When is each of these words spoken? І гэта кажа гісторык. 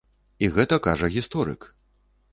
І 0.45 0.49
гэта 0.55 0.79
кажа 0.89 1.11
гісторык. 1.19 1.71